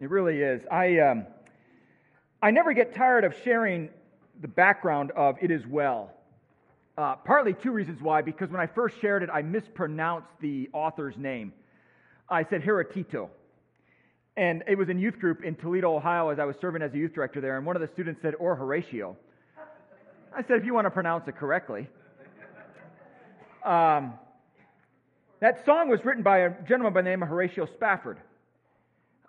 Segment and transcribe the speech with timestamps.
[0.00, 0.62] It really is.
[0.70, 1.26] I, um,
[2.40, 3.88] I never get tired of sharing
[4.40, 6.12] the background of It Is Well.
[6.96, 11.16] Uh, partly two reasons why, because when I first shared it, I mispronounced the author's
[11.16, 11.52] name.
[12.28, 13.28] I said Heretito.
[14.36, 16.96] And it was in youth group in Toledo, Ohio, as I was serving as a
[16.96, 19.16] youth director there, and one of the students said, or Horatio.
[20.32, 21.88] I said, if you want to pronounce it correctly.
[23.64, 24.14] Um,
[25.40, 28.18] that song was written by a gentleman by the name of Horatio Spafford.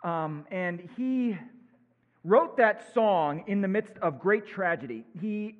[0.03, 1.37] Um, and he
[2.23, 5.05] wrote that song in the midst of great tragedy.
[5.19, 5.55] He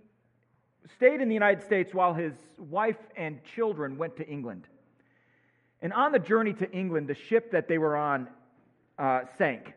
[0.96, 4.68] stayed in the United States while his wife and children went to England.
[5.82, 8.28] And on the journey to England, the ship that they were on
[8.98, 9.74] uh, sank.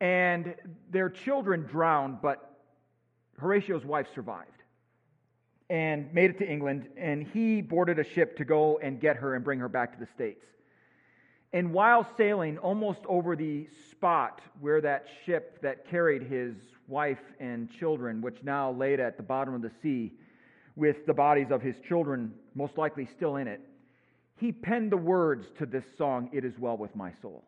[0.00, 0.54] And
[0.90, 2.58] their children drowned, but
[3.38, 4.48] Horatio's wife survived
[5.68, 6.88] and made it to England.
[6.96, 9.98] And he boarded a ship to go and get her and bring her back to
[9.98, 10.44] the States.
[11.52, 16.54] And while sailing almost over the spot where that ship that carried his
[16.86, 20.12] wife and children, which now laid at the bottom of the sea
[20.76, 23.60] with the bodies of his children most likely still in it,
[24.36, 27.44] he penned the words to this song, It Is Well With My Soul.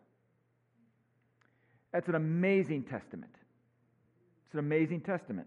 [1.92, 3.32] That's an amazing testament.
[4.46, 5.46] It's an amazing testament.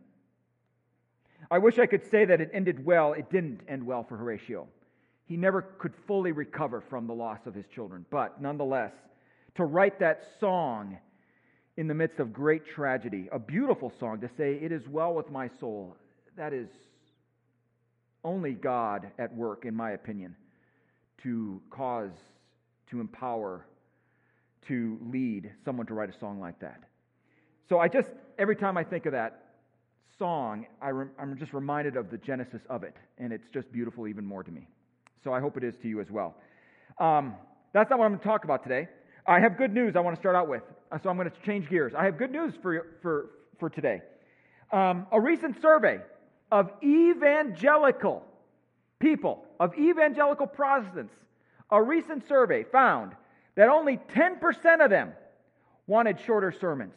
[1.52, 3.14] I wish I could say that it ended well.
[3.14, 4.68] It didn't end well for Horatio.
[5.26, 8.06] He never could fully recover from the loss of his children.
[8.10, 8.94] But nonetheless,
[9.56, 10.98] to write that song
[11.78, 15.32] in the midst of great tragedy, a beautiful song to say, It is well with
[15.32, 15.98] my soul,
[16.38, 16.70] that is
[18.24, 20.36] only God at work, in my opinion,
[21.24, 22.12] to cause,
[22.90, 23.66] to empower,
[24.68, 26.82] to lead someone to write a song like that.
[27.68, 29.46] So I just, every time I think of that
[30.18, 34.26] song, I am just reminded of the genesis of it, and it's just beautiful even
[34.26, 34.68] more to me.
[35.26, 36.36] So I hope it is to you as well.
[37.00, 37.34] Um,
[37.74, 38.88] that's not what I'm going to talk about today.
[39.26, 40.62] I have good news I want to start out with.
[40.92, 41.94] Uh, so I'm going to change gears.
[41.98, 44.04] I have good news for, for, for today.
[44.72, 46.00] Um, a recent survey
[46.52, 48.24] of evangelical
[49.00, 51.16] people, of evangelical Protestants,
[51.72, 53.14] a recent survey found
[53.56, 55.12] that only 10% of them
[55.88, 56.94] wanted shorter sermons.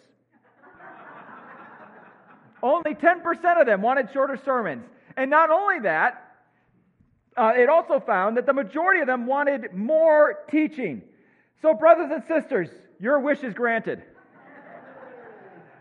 [2.62, 4.84] only 10% of them wanted shorter sermons.
[5.16, 6.27] And not only that,
[7.38, 11.02] uh, it also found that the majority of them wanted more teaching.
[11.62, 12.68] So, brothers and sisters,
[12.98, 14.02] your wish is granted.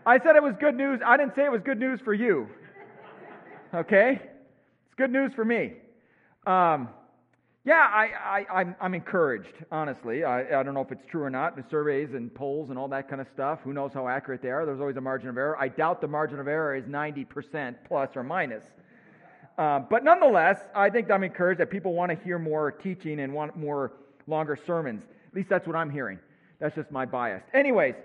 [0.06, 1.00] I said it was good news.
[1.04, 2.48] I didn't say it was good news for you.
[3.74, 4.12] Okay?
[4.22, 5.74] It's good news for me.
[6.46, 6.88] Um,
[7.64, 10.24] yeah, I, I, I'm, I'm encouraged, honestly.
[10.24, 11.56] I, I don't know if it's true or not.
[11.56, 14.50] The surveys and polls and all that kind of stuff, who knows how accurate they
[14.50, 14.64] are?
[14.64, 15.58] There's always a margin of error.
[15.60, 18.64] I doubt the margin of error is 90% plus or minus.
[19.58, 23.34] Uh, but nonetheless, I think I'm encouraged that people want to hear more teaching and
[23.34, 23.92] want more
[24.28, 25.02] longer sermons.
[25.02, 26.20] At least that's what I'm hearing.
[26.60, 27.42] That's just my bias.
[27.52, 27.96] Anyways,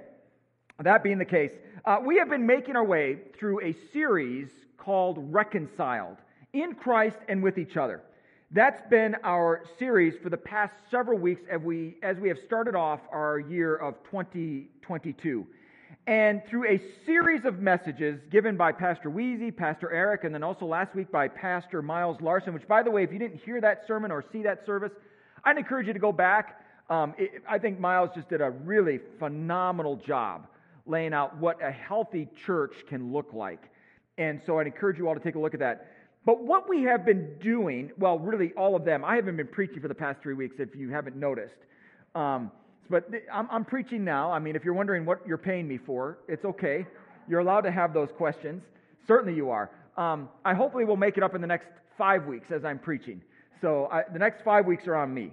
[0.80, 1.52] that being the case,
[1.86, 6.18] uh, we have been making our way through a series called Reconciled
[6.53, 8.02] in Christ and with each other.
[8.50, 12.75] That's been our series for the past several weeks as we, as we have started
[12.75, 15.47] off our year of 2022.
[16.06, 20.66] And through a series of messages given by Pastor Weezy, Pastor Eric, and then also
[20.66, 23.84] last week by Pastor Miles Larson, which, by the way, if you didn't hear that
[23.88, 24.92] sermon or see that service,
[25.46, 26.62] I'd encourage you to go back.
[26.90, 30.47] Um, it, I think Miles just did a really phenomenal job
[30.86, 33.62] laying out what a healthy church can look like.
[34.18, 35.88] And so I'd encourage you all to take a look at that.
[36.25, 39.80] But what we have been doing, well, really all of them, I haven't been preaching
[39.80, 41.56] for the past three weeks if you haven't noticed.
[42.13, 42.52] Um,
[42.89, 44.31] but I'm, I'm preaching now.
[44.31, 46.85] I mean, if you're wondering what you're paying me for, it's okay.
[47.27, 48.63] You're allowed to have those questions.
[49.07, 49.71] Certainly you are.
[49.97, 53.21] Um, I hopefully will make it up in the next five weeks as I'm preaching.
[53.61, 55.31] So I, the next five weeks are on me.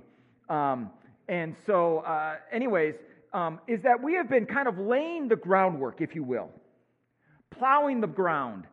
[0.49, 0.91] Um,
[1.29, 2.95] and so, uh, anyways,
[3.33, 6.51] um, is that we have been kind of laying the groundwork, if you will,
[7.51, 8.65] plowing the ground,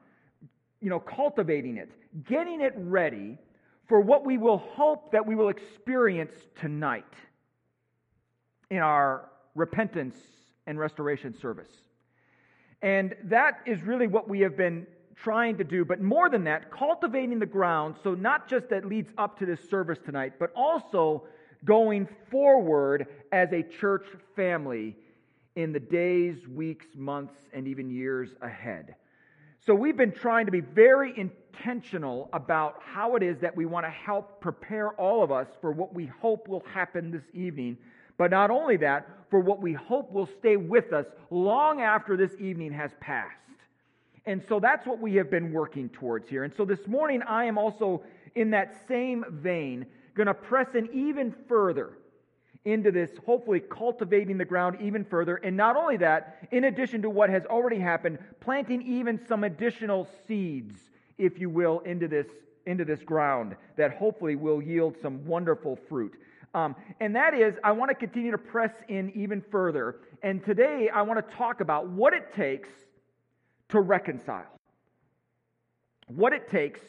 [0.82, 1.90] you know, cultivating it,
[2.28, 3.38] getting it ready
[3.88, 7.06] for what we will hope that we will experience tonight
[8.70, 10.18] in our repentance
[10.66, 11.70] and restoration service.
[12.82, 16.72] And that is really what we have been trying to do, but more than that,
[16.72, 21.24] cultivating the ground so not just that leads up to this service tonight, but also
[21.66, 24.06] going forward as a church
[24.36, 24.96] family
[25.56, 28.96] in the days, weeks, months, and even years ahead.
[29.66, 33.88] So we've been trying to be very intentional about how it is that we want
[33.88, 37.78] to help prepare all of us for what we hope will happen this evening
[38.18, 42.32] but not only that, for what we hope will stay with us long after this
[42.40, 43.36] evening has passed.
[44.26, 46.44] And so that's what we have been working towards here.
[46.44, 48.04] And so this morning, I am also
[48.36, 49.86] in that same vein
[50.16, 51.98] going to press in even further
[52.66, 55.38] into this, hopefully cultivating the ground even further.
[55.38, 60.08] And not only that, in addition to what has already happened, planting even some additional
[60.28, 60.76] seeds,
[61.18, 62.28] if you will, into this,
[62.66, 66.14] into this ground that hopefully will yield some wonderful fruit.
[66.58, 69.98] Um, and that is, I want to continue to press in even further.
[70.24, 72.70] And today, I want to talk about what it takes
[73.70, 74.60] to reconcile.
[76.08, 76.82] What it takes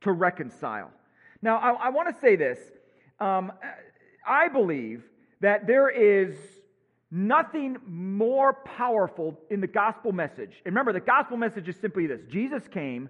[0.00, 0.90] to reconcile.
[1.42, 2.58] Now, I, I want to say this.
[3.20, 3.52] Um,
[4.26, 5.04] I believe
[5.40, 6.34] that there is
[7.12, 10.54] nothing more powerful in the gospel message.
[10.64, 13.08] And remember, the gospel message is simply this Jesus came,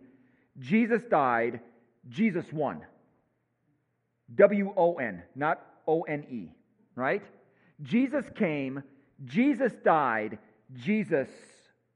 [0.58, 1.60] Jesus died,
[2.10, 2.82] Jesus won.
[4.34, 6.50] W O N, not O N E,
[6.94, 7.22] right?
[7.82, 8.82] Jesus came,
[9.24, 10.38] Jesus died,
[10.74, 11.28] Jesus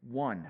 [0.08, 0.48] won.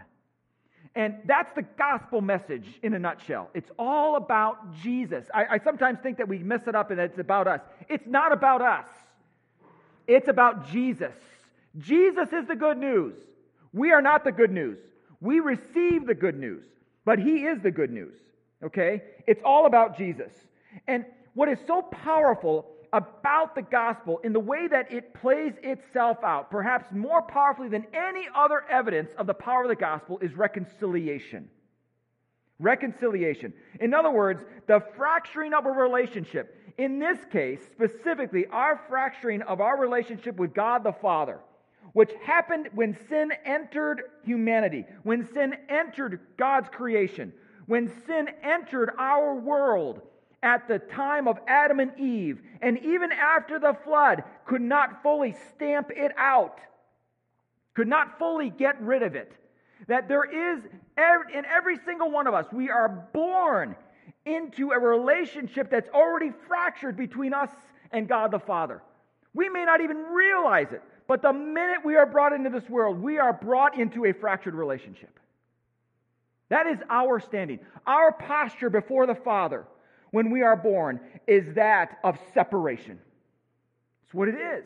[0.95, 3.51] And that's the gospel message in a nutshell.
[3.55, 5.25] It's all about Jesus.
[5.35, 7.61] I, I, sometimes think that we mess it up and it's about us.
[7.89, 8.87] It's not about us,
[10.07, 11.15] it's about Jesus.
[11.79, 13.15] Jesus is the good news.
[13.73, 14.79] We are not the good news.
[15.21, 16.65] We receive the good news,
[17.07, 18.15] but He is the good news.
[18.63, 19.03] Okay?
[19.27, 20.33] It's all about Jesus.
[20.87, 26.19] And what is so powerful about the gospel in the way that it plays itself
[26.23, 30.35] out, perhaps more powerfully than any other evidence of the power of the gospel, is
[30.35, 31.49] reconciliation.
[32.59, 33.55] Reconciliation.
[33.81, 36.59] In other words, the fracturing of a relationship.
[36.79, 41.41] In this case, specifically, our fracturing of our relationship with God the Father,
[41.95, 47.33] which happened when sin entered humanity, when sin entered God's creation,
[47.67, 50.03] when sin entered our world
[50.43, 55.37] at the time of Adam and Eve, and even after the flood, could not fully
[55.51, 56.59] stamp it out,
[57.75, 59.33] could not fully get rid of it.
[59.89, 63.77] That there is, in every single one of us, we are born
[64.25, 67.51] into a relationship that's already fractured between us
[67.91, 68.83] and God the Father.
[69.35, 73.01] We may not even realize it, but the minute we are brought into this world,
[73.01, 75.19] we are brought into a fractured relationship.
[76.49, 79.65] That is our standing, our posture before the Father
[80.13, 83.01] when we are born is that of separation.
[84.05, 84.65] It's what it is.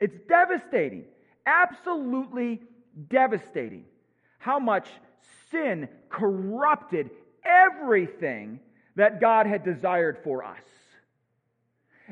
[0.00, 1.04] It's devastating,
[1.46, 2.60] absolutely
[3.08, 3.84] devastating
[4.38, 4.86] how much
[5.50, 7.10] sin corrupted
[7.44, 8.60] everything
[8.96, 10.58] that God had desired for us.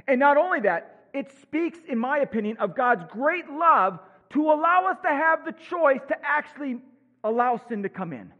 [0.08, 3.98] And not only that, it speaks, in my opinion, of God's great love
[4.30, 6.78] to allow us to have the choice to actually
[7.22, 8.32] allow sin to come in.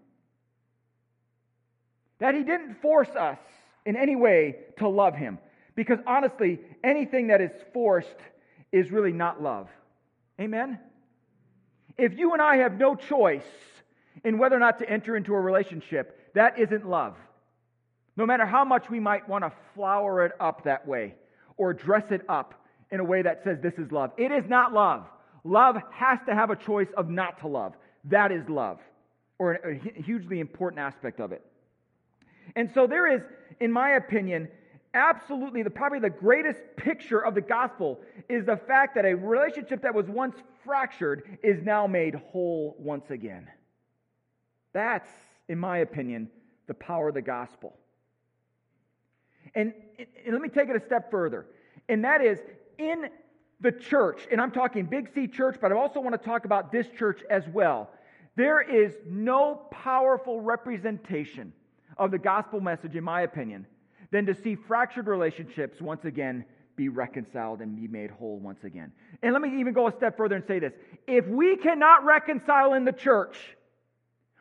[2.20, 3.38] That He didn't force us
[3.84, 5.38] in any way to love him.
[5.74, 8.08] Because honestly, anything that is forced
[8.72, 9.68] is really not love.
[10.40, 10.78] Amen?
[11.96, 13.42] If you and I have no choice
[14.24, 17.16] in whether or not to enter into a relationship, that isn't love.
[18.16, 21.14] No matter how much we might want to flower it up that way
[21.56, 22.54] or dress it up
[22.90, 25.04] in a way that says this is love, it is not love.
[25.44, 27.74] Love has to have a choice of not to love.
[28.04, 28.78] That is love,
[29.38, 31.44] or a hugely important aspect of it.
[32.56, 33.22] And so there is,
[33.60, 34.48] in my opinion,
[34.94, 39.82] absolutely the probably the greatest picture of the gospel is the fact that a relationship
[39.82, 43.48] that was once fractured is now made whole once again.
[44.72, 45.08] That's,
[45.48, 46.30] in my opinion,
[46.66, 47.76] the power of the gospel.
[49.54, 51.46] And, and let me take it a step further.
[51.88, 52.38] And that is
[52.78, 53.08] in
[53.60, 56.72] the church, and I'm talking Big C church, but I also want to talk about
[56.72, 57.90] this church as well.
[58.34, 61.52] There is no powerful representation
[62.04, 63.66] of the gospel message, in my opinion,
[64.10, 66.44] than to see fractured relationships once again
[66.74, 68.92] be reconciled and be made whole once again.
[69.22, 70.72] And let me even go a step further and say this.
[71.06, 73.36] If we cannot reconcile in the church,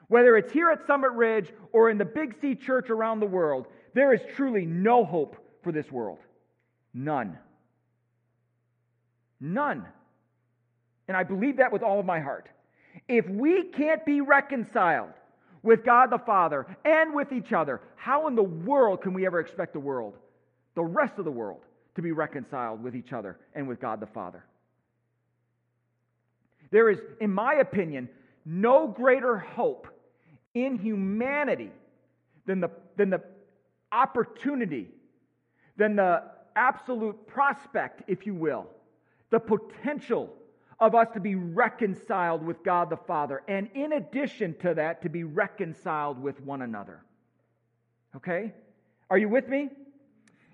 [0.08, 3.68] whether it's here at Summit Ridge or in the Big C church around the world,
[3.94, 6.20] there is truly no hope for this world.
[6.94, 7.38] None.
[9.40, 9.86] None.
[11.08, 12.50] And I believe that with all of my heart.
[13.08, 15.14] If we can't be reconciled,
[15.64, 19.40] with God the Father and with each other, how in the world can we ever
[19.40, 20.18] expect the world,
[20.76, 21.62] the rest of the world,
[21.96, 24.44] to be reconciled with each other and with God the Father?
[26.72, 28.10] There is, in my opinion,
[28.46, 29.88] no greater hope
[30.54, 31.72] in humanity
[32.46, 33.22] than the, than the
[33.92, 34.88] opportunity,
[35.78, 36.24] than the
[36.56, 38.68] absolute prospect, if you will,
[39.30, 40.34] the potential
[40.82, 45.10] of us to be reconciled with God the Father, and in addition to that, to
[45.10, 47.04] be reconciled with one another.
[48.16, 48.52] Okay?
[49.12, 49.70] Are you with me?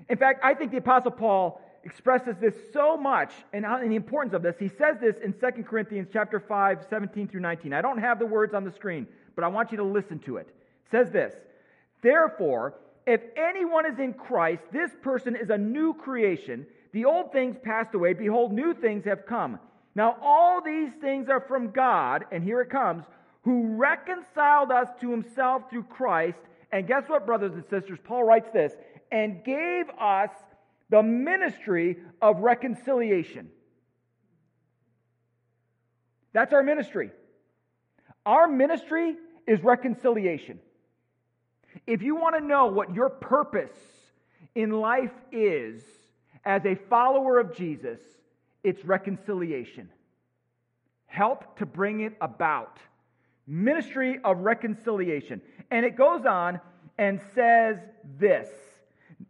[0.10, 4.41] In fact, I think the Apostle Paul expresses this so much and, the importance of
[4.41, 4.55] this.
[4.60, 7.72] He says this in 2 Corinthians chapter 5, 17 through 19.
[7.72, 10.38] I don't have the words on the screen, but I want you to listen to
[10.38, 10.50] it.
[10.50, 11.34] It says this
[12.01, 16.67] Therefore, if anyone is in Christ, this person is a new creation.
[16.91, 18.13] The old things passed away.
[18.13, 19.60] Behold, new things have come.
[19.97, 23.03] Now, all these things are from God, and here it comes,
[23.41, 26.37] who reconciled us to himself through Christ.
[26.71, 27.97] And guess what, brothers and sisters?
[28.03, 28.73] Paul writes this
[29.11, 30.29] and gave us
[30.91, 33.49] the ministry of reconciliation.
[36.31, 37.09] That's our ministry.
[38.23, 39.15] Our ministry
[39.47, 40.59] is reconciliation.
[41.87, 43.75] If you want to know what your purpose
[44.53, 45.81] in life is
[46.45, 47.99] as a follower of Jesus,
[48.67, 49.89] it's reconciliation.
[51.05, 52.77] Help to bring it about.
[53.47, 55.41] Ministry of reconciliation.
[55.71, 56.59] And it goes on
[56.97, 57.77] and says
[58.19, 58.50] this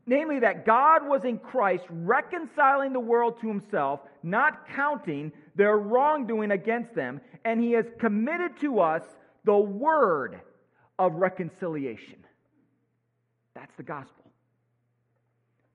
[0.06, 6.52] namely, that God was in Christ reconciling the world to himself, not counting their wrongdoing
[6.52, 9.04] against them, and he has committed to us
[9.44, 10.40] the word
[11.00, 12.24] of reconciliation.
[13.54, 14.26] That's the gospel.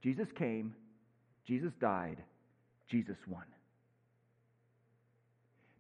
[0.03, 0.75] Jesus came,
[1.47, 2.19] Jesus died,
[2.89, 3.45] Jesus won.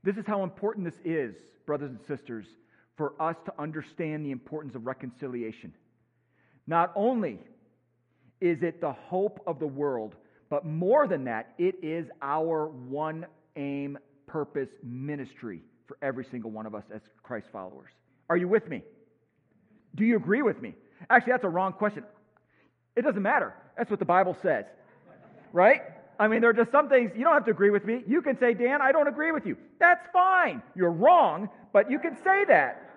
[0.02, 2.46] This is how important this is, brothers and sisters,
[2.96, 5.72] for us to understand the importance of reconciliation.
[6.66, 7.38] Not only
[8.40, 10.16] is it the hope of the world,
[10.50, 16.66] but more than that, it is our one aim, purpose, ministry for every single one
[16.66, 17.90] of us as Christ followers.
[18.28, 18.82] Are you with me?
[19.94, 20.74] Do you agree with me?
[21.10, 22.04] Actually, that's a wrong question.
[22.96, 23.54] It doesn't matter.
[23.76, 24.64] That's what the Bible says.
[25.52, 25.82] Right?
[26.22, 28.04] I mean, there are just some things you don't have to agree with me.
[28.06, 29.56] You can say, Dan, I don't agree with you.
[29.80, 30.62] That's fine.
[30.76, 32.90] You're wrong, but you can say that.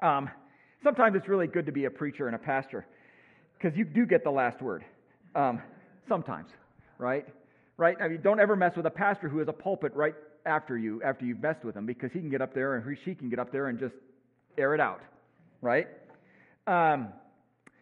[0.00, 0.30] Um,
[0.82, 2.86] sometimes it's really good to be a preacher and a pastor
[3.58, 4.86] because you do get the last word.
[5.34, 5.60] Um,
[6.08, 6.48] sometimes,
[6.96, 7.26] right?
[7.76, 7.98] Right?
[8.00, 10.14] I mean, don't ever mess with a pastor who has a pulpit right
[10.46, 13.14] after you, after you've messed with him, because he can get up there and she
[13.14, 13.94] can get up there and just
[14.56, 15.02] air it out,
[15.60, 15.88] right?
[16.66, 17.08] Um,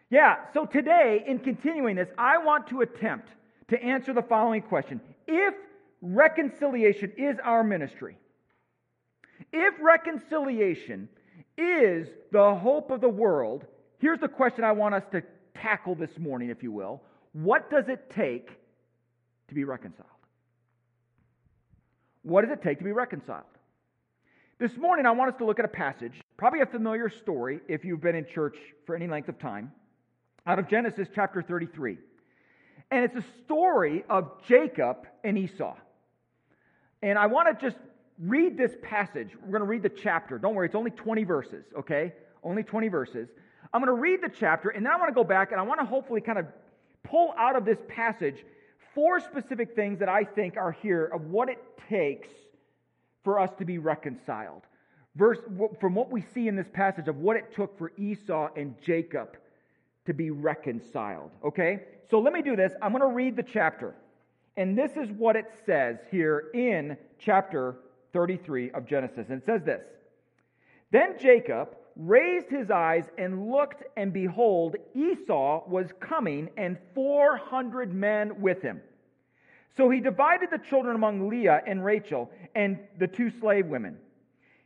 [0.09, 3.29] yeah, so today, in continuing this, I want to attempt
[3.69, 5.53] to answer the following question If
[6.01, 8.17] reconciliation is our ministry,
[9.51, 11.09] if reconciliation
[11.57, 13.65] is the hope of the world,
[13.99, 15.23] here's the question I want us to
[15.55, 17.01] tackle this morning, if you will.
[17.33, 18.49] What does it take
[19.49, 20.07] to be reconciled?
[22.23, 23.43] What does it take to be reconciled?
[24.59, 27.85] This morning, I want us to look at a passage, probably a familiar story if
[27.85, 29.71] you've been in church for any length of time,
[30.45, 31.97] out of Genesis chapter 33.
[32.91, 35.75] And it's a story of Jacob and Esau.
[37.01, 37.77] And I want to just
[38.19, 39.29] read this passage.
[39.41, 40.37] We're going to read the chapter.
[40.37, 42.13] Don't worry, it's only 20 verses, okay?
[42.43, 43.29] Only 20 verses.
[43.73, 45.63] I'm going to read the chapter, and then I want to go back and I
[45.63, 46.47] want to hopefully kind of
[47.03, 48.43] pull out of this passage
[48.95, 52.29] four specific things that I think are here of what it takes
[53.23, 54.63] for us to be reconciled.
[55.15, 55.39] Verse,
[55.79, 59.37] from what we see in this passage of what it took for Esau and Jacob
[60.05, 61.31] to be reconciled.
[61.43, 61.81] Okay?
[62.09, 62.73] So let me do this.
[62.81, 63.95] I'm going to read the chapter.
[64.57, 67.77] And this is what it says here in chapter
[68.13, 69.27] 33 of Genesis.
[69.29, 69.83] And it says this
[70.91, 78.41] Then Jacob raised his eyes and looked, and behold, Esau was coming, and 400 men
[78.41, 78.81] with him.
[79.77, 83.97] So he divided the children among Leah and Rachel and the two slave women.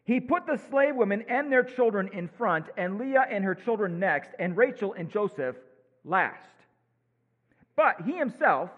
[0.05, 4.00] He put the slave women and their children in front, and Leah and her children
[4.00, 5.55] next, and Rachel and Joseph
[6.03, 6.50] last.
[7.75, 8.69] But he himself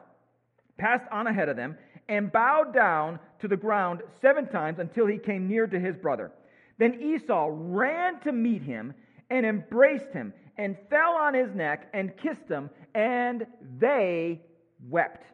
[0.77, 1.77] passed on ahead of them
[2.07, 6.31] and bowed down to the ground seven times until he came near to his brother.
[6.77, 8.93] Then Esau ran to meet him
[9.29, 13.47] and embraced him and fell on his neck and kissed him, and
[13.79, 14.41] they
[14.87, 15.25] wept.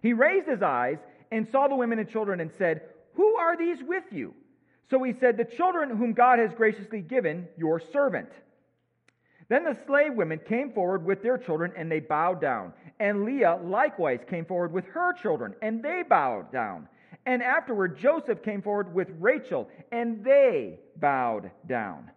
[0.00, 0.98] He raised his eyes
[1.30, 2.82] and saw the women and children and said,
[3.14, 4.34] Who are these with you?
[4.90, 8.28] So he said, The children whom God has graciously given, your servant.
[9.48, 12.72] Then the slave women came forward with their children, and they bowed down.
[13.00, 16.88] And Leah likewise came forward with her children, and they bowed down.
[17.26, 22.10] And afterward, Joseph came forward with Rachel, and they bowed down.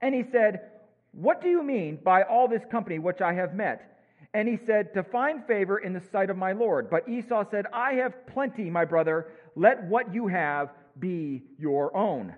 [0.00, 0.70] And he said,
[1.12, 3.95] What do you mean by all this company which I have met?
[4.34, 6.90] And he said, To find favor in the sight of my Lord.
[6.90, 9.28] But Esau said, I have plenty, my brother.
[9.54, 12.34] Let what you have be your own.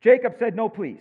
[0.00, 1.00] Jacob said, No, please.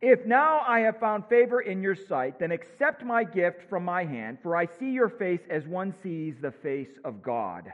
[0.00, 4.04] If now I have found favor in your sight, then accept my gift from my
[4.04, 7.72] hand, for I see your face as one sees the face of God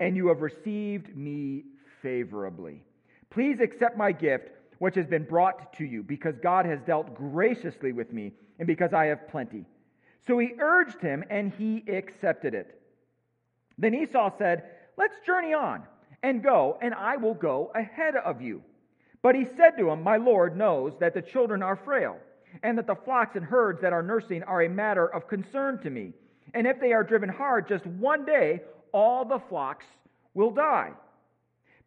[0.00, 1.64] and you have received me
[2.02, 2.82] favorably.
[3.30, 7.92] Please accept my gift, which has been brought to you, because God has dealt graciously
[7.92, 9.64] with me, and because I have plenty.
[10.26, 12.80] So he urged him, and he accepted it.
[13.78, 14.64] Then Esau said,
[14.96, 15.82] Let's journey on
[16.22, 18.62] and go, and I will go ahead of you.
[19.22, 22.16] But he said to him, My Lord knows that the children are frail,
[22.62, 25.90] and that the flocks and herds that are nursing are a matter of concern to
[25.90, 26.12] me.
[26.54, 28.60] And if they are driven hard just one day,
[28.92, 29.86] all the flocks
[30.34, 30.92] will die.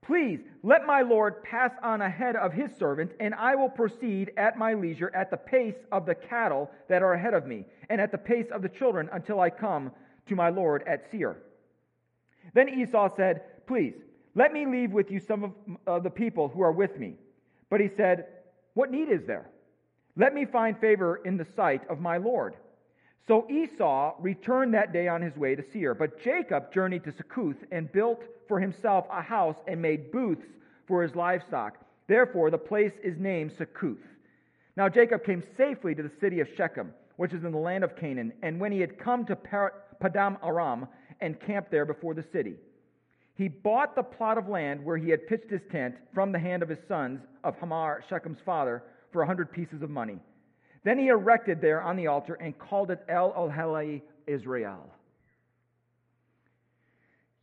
[0.01, 4.57] Please let my Lord pass on ahead of his servant, and I will proceed at
[4.57, 8.11] my leisure at the pace of the cattle that are ahead of me, and at
[8.11, 9.91] the pace of the children until I come
[10.27, 11.37] to my Lord at Seir.
[12.53, 13.95] Then Esau said, Please,
[14.35, 17.15] let me leave with you some of the people who are with me.
[17.69, 18.27] But he said,
[18.75, 19.49] What need is there?
[20.15, 22.55] Let me find favor in the sight of my Lord.
[23.25, 25.93] So Esau returned that day on his way to Seir.
[25.93, 30.45] But Jacob journeyed to Succoth and built for himself a house and made booths
[30.87, 31.77] for his livestock.
[32.07, 33.97] Therefore, the place is named Succoth.
[34.77, 37.95] Now Jacob came safely to the city of Shechem, which is in the land of
[37.95, 38.31] Canaan.
[38.43, 40.87] And when he had come to Paddan Aram
[41.19, 42.55] and camped there before the city,
[43.35, 46.63] he bought the plot of land where he had pitched his tent from the hand
[46.63, 50.19] of his sons of Hamor, Shechem's father, for a hundred pieces of money.
[50.87, 54.89] Then he erected there on the altar and called it El Elohe Israel.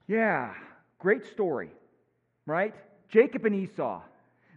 [0.07, 0.55] Yeah,
[0.99, 1.69] great story,
[2.47, 2.75] right?
[3.11, 4.01] Jacob and Esau.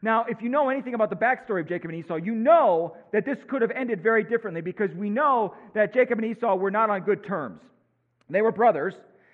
[0.02, 3.26] Now, if you know anything about the backstory of Jacob and Esau, you know that
[3.26, 6.90] this could have ended very differently because we know that Jacob and Esau were not
[6.90, 7.60] on good terms.
[8.30, 8.94] They were brothers.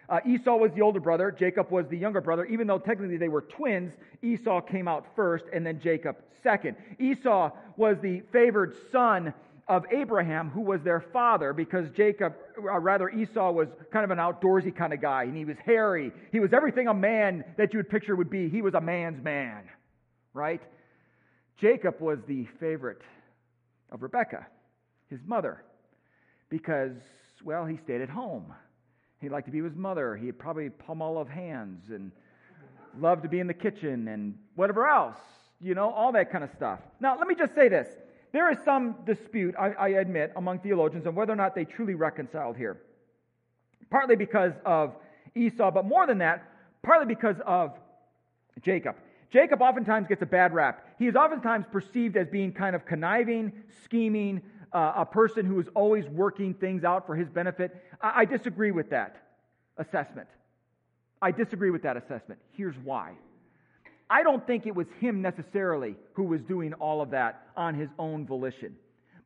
[0.09, 2.45] Uh, Esau was the older brother, Jacob was the younger brother.
[2.45, 6.75] Even though technically they were twins, Esau came out first and then Jacob second.
[6.99, 9.33] Esau was the favored son
[9.67, 14.17] of Abraham, who was their father, because Jacob, or rather Esau, was kind of an
[14.17, 16.11] outdoorsy kind of guy, and he was hairy.
[16.33, 18.49] He was everything a man that you would picture would be.
[18.49, 19.63] He was a man's man,
[20.33, 20.61] right?
[21.59, 23.01] Jacob was the favorite
[23.89, 24.45] of Rebekah,
[25.09, 25.63] his mother,
[26.49, 26.91] because,
[27.45, 28.53] well, he stayed at home.
[29.23, 30.17] He liked to be with his mother.
[30.17, 32.11] He probably Palmolive hands and
[32.99, 35.17] loved to be in the kitchen and whatever else,
[35.61, 36.79] you know, all that kind of stuff.
[36.99, 37.87] Now, let me just say this.
[38.33, 41.95] There is some dispute, I, I admit, among theologians on whether or not they truly
[41.95, 42.81] reconciled here.
[43.89, 44.93] Partly because of
[45.35, 46.43] Esau, but more than that,
[46.81, 47.77] partly because of
[48.61, 48.95] Jacob.
[49.31, 50.85] Jacob oftentimes gets a bad rap.
[50.99, 53.53] He is oftentimes perceived as being kind of conniving,
[53.85, 54.41] scheming,
[54.73, 57.75] uh, a person who is always working things out for his benefit.
[58.01, 59.17] I, I disagree with that
[59.77, 60.27] assessment.
[61.21, 62.39] I disagree with that assessment.
[62.51, 63.13] Here's why.
[64.09, 67.89] I don't think it was him necessarily who was doing all of that on his
[67.97, 68.75] own volition.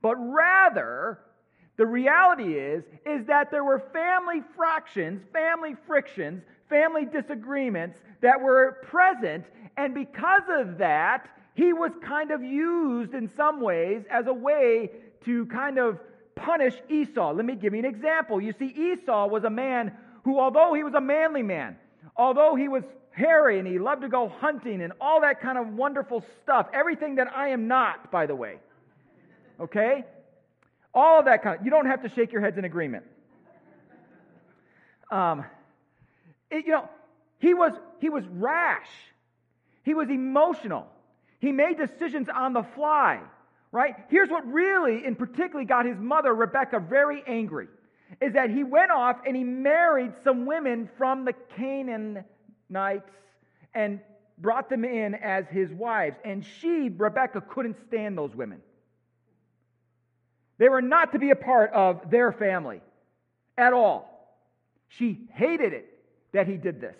[0.01, 1.19] But rather,
[1.77, 8.77] the reality is is that there were family fractions, family frictions, family disagreements that were
[8.83, 9.45] present
[9.77, 14.91] and because of that, he was kind of used in some ways as a way
[15.25, 15.99] to kind of
[16.35, 17.31] punish Esau.
[17.31, 18.39] Let me give you an example.
[18.39, 19.91] You see, Esau was a man
[20.23, 21.75] who, although he was a manly man,
[22.15, 25.69] although he was hairy and he loved to go hunting and all that kind of
[25.69, 28.57] wonderful stuff, everything that I am not, by the way,
[29.59, 30.05] okay?
[30.93, 33.03] All of that kind of, you don't have to shake your heads in agreement.
[35.09, 35.43] Um,
[36.51, 36.87] it, you know,
[37.39, 38.89] he was, he was rash.
[39.81, 40.87] He was emotional.
[41.39, 43.21] He made decisions on the fly
[43.71, 43.95] right?
[44.09, 47.67] Here's what really, and particularly, got his mother, Rebecca, very angry
[48.21, 53.11] is that he went off and he married some women from the Canaanites
[53.73, 53.99] and
[54.37, 56.15] brought them in as his wives.
[56.23, 58.61] And she, Rebecca, couldn't stand those women.
[60.57, 62.81] They were not to be a part of their family
[63.57, 64.39] at all.
[64.87, 65.87] She hated it
[66.31, 66.95] that he did this.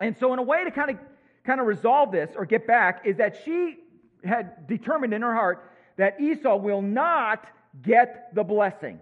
[0.00, 0.98] And so, in a way to kind of
[1.46, 3.76] kind of resolve this or get back, is that she
[4.24, 7.46] had determined in her heart that Esau will not
[7.82, 9.00] get the blessing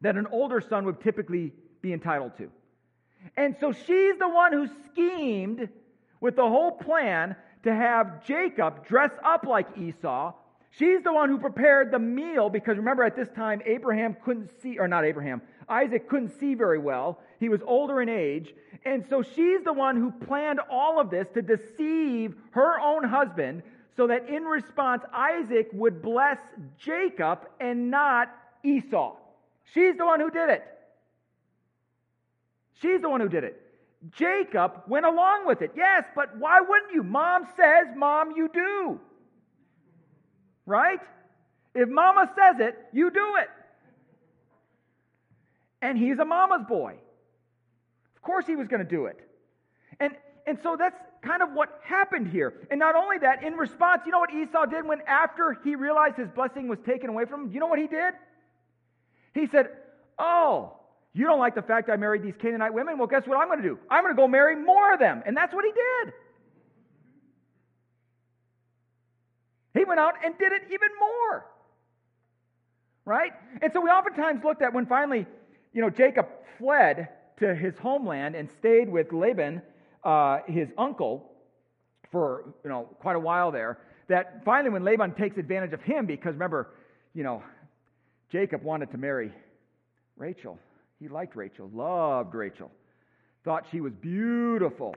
[0.00, 1.52] that an older son would typically
[1.82, 2.50] be entitled to.
[3.36, 5.68] And so she's the one who schemed
[6.20, 10.32] with the whole plan to have Jacob dress up like Esau.
[10.70, 14.78] She's the one who prepared the meal because remember at this time Abraham couldn't see,
[14.78, 17.20] or not Abraham, Isaac couldn't see very well.
[17.38, 18.52] He was older in age.
[18.84, 23.62] And so she's the one who planned all of this to deceive her own husband
[23.96, 26.38] so that in response, Isaac would bless
[26.78, 29.16] Jacob and not Esau.
[29.72, 30.64] She's the one who did it.
[32.80, 33.60] She's the one who did it.
[34.12, 35.72] Jacob went along with it.
[35.76, 37.02] Yes, but why wouldn't you?
[37.02, 38.98] Mom says, Mom, you do.
[40.64, 41.00] Right?
[41.74, 43.48] If Mama says it, you do it.
[45.82, 46.96] And he's a mama's boy.
[48.16, 49.18] Of course he was going to do it.
[49.98, 50.14] And,
[50.46, 52.54] and so that's kind of what happened here.
[52.70, 56.16] And not only that, in response, you know what Esau did when after he realized
[56.16, 57.52] his blessing was taken away from him?
[57.52, 58.14] You know what he did?
[59.34, 59.68] He said,
[60.18, 60.76] Oh,
[61.14, 62.98] you don't like the fact I married these Canaanite women?
[62.98, 63.78] Well, guess what I'm going to do?
[63.90, 65.22] I'm going to go marry more of them.
[65.24, 66.12] And that's what he did.
[69.74, 71.46] He went out and did it even more.
[73.04, 73.32] Right?
[73.62, 75.26] And so we oftentimes looked at when finally
[75.72, 76.26] you know, Jacob
[76.58, 79.62] fled to his homeland and stayed with Laban,
[80.04, 81.30] uh, his uncle,
[82.10, 83.78] for you know quite a while there.
[84.08, 86.70] That finally, when Laban takes advantage of him, because remember,
[87.14, 87.42] you know,
[88.30, 89.32] Jacob wanted to marry
[90.16, 90.58] Rachel.
[90.98, 92.70] He liked Rachel, loved Rachel,
[93.44, 94.94] thought she was beautiful,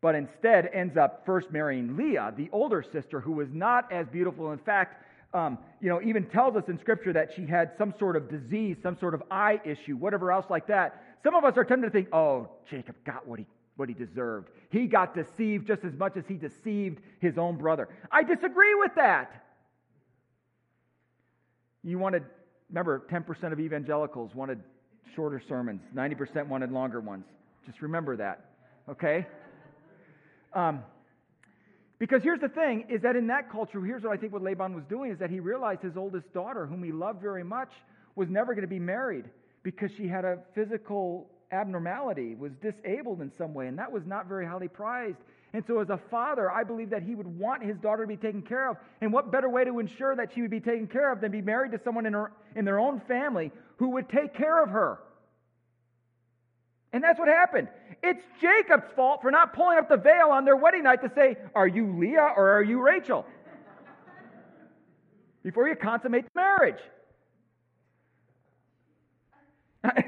[0.00, 4.52] but instead ends up first marrying Leah, the older sister, who was not as beautiful.
[4.52, 8.16] In fact, um, you know, even tells us in Scripture that she had some sort
[8.16, 11.02] of disease, some sort of eye issue, whatever else like that.
[11.22, 14.50] Some of us are tempted to think, oh, Jacob got what he, what he deserved.
[14.70, 17.88] He got deceived just as much as he deceived his own brother.
[18.10, 19.44] I disagree with that.
[21.82, 22.24] You wanted,
[22.68, 24.60] remember, 10% of evangelicals wanted
[25.16, 27.24] shorter sermons, 90% wanted longer ones.
[27.66, 28.44] Just remember that,
[28.88, 29.26] okay?
[30.52, 30.82] Um,
[32.02, 34.74] because here's the thing is that in that culture, here's what I think what Laban
[34.74, 37.70] was doing is that he realized his oldest daughter, whom he loved very much,
[38.16, 39.26] was never going to be married
[39.62, 44.26] because she had a physical abnormality, was disabled in some way, and that was not
[44.26, 45.18] very highly prized.
[45.52, 48.16] And so, as a father, I believe that he would want his daughter to be
[48.16, 48.78] taken care of.
[49.00, 51.40] And what better way to ensure that she would be taken care of than be
[51.40, 54.98] married to someone in, her, in their own family who would take care of her?
[56.92, 57.68] And that's what happened.
[58.02, 61.36] It's Jacob's fault for not pulling up the veil on their wedding night to say,
[61.54, 63.24] Are you Leah or are you Rachel?
[65.42, 66.80] Before you consummate the marriage.
[69.82, 70.04] there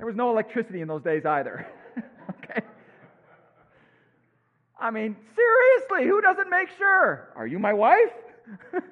[0.00, 1.66] was no electricity in those days either.
[2.30, 2.60] okay?
[4.78, 7.32] I mean, seriously, who doesn't make sure?
[7.36, 8.12] Are you my wife?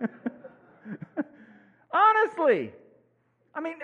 [1.92, 2.72] Honestly.
[3.54, 3.76] I mean,